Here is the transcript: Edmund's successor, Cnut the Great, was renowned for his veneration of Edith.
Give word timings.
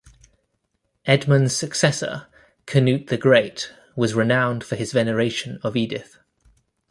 Edmund's 1.05 1.55
successor, 1.55 2.25
Cnut 2.65 3.05
the 3.09 3.17
Great, 3.19 3.71
was 3.95 4.15
renowned 4.15 4.63
for 4.63 4.75
his 4.75 4.91
veneration 4.93 5.59
of 5.61 5.75
Edith. 5.77 6.17